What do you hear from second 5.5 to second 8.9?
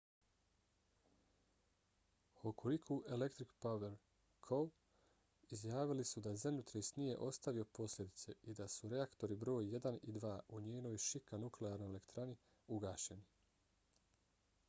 izjavili su da zemljotres nije ostavio posljedice i da